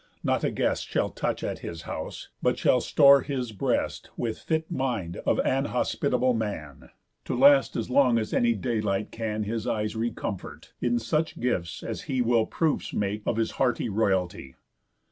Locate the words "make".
12.95-13.21